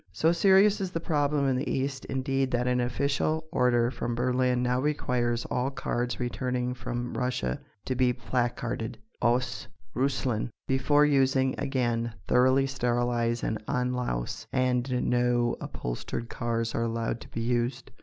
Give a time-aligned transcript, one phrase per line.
[0.13, 4.63] So serious is the problem in the east indeed that an official order from Berlin
[4.63, 10.49] now requires all cars returning from Russia to be placarded "Aus Russland!
[10.67, 17.41] Before using again thoroughly sterilise and unlouse!" And no upholstered cars are allowed to be
[17.41, 17.91] used.